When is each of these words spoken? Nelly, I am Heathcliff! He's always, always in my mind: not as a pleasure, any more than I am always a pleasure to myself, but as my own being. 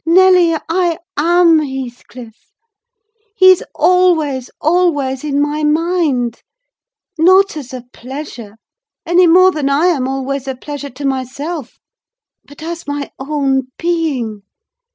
Nelly, 0.03 0.57
I 0.67 0.97
am 1.15 1.59
Heathcliff! 1.59 2.35
He's 3.35 3.61
always, 3.75 4.49
always 4.59 5.23
in 5.23 5.39
my 5.39 5.63
mind: 5.63 6.41
not 7.19 7.55
as 7.55 7.71
a 7.71 7.83
pleasure, 7.93 8.55
any 9.05 9.27
more 9.27 9.51
than 9.51 9.69
I 9.69 9.85
am 9.89 10.07
always 10.07 10.47
a 10.47 10.55
pleasure 10.55 10.89
to 10.89 11.05
myself, 11.05 11.77
but 12.45 12.63
as 12.63 12.87
my 12.87 13.11
own 13.19 13.67
being. 13.77 14.41